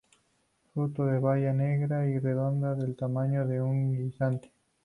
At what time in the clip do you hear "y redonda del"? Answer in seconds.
2.09-2.95